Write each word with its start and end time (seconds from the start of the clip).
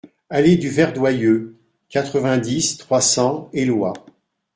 Allée 0.31 0.57
du 0.57 0.67
Verdoyeux, 0.69 1.55
quatre-vingt-dix, 1.89 2.79
trois 2.79 3.01
cents 3.01 3.51
Éloie 3.53 3.93